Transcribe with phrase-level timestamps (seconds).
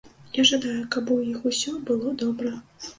[0.37, 2.61] Я жадаю, каб у іх усё было добра.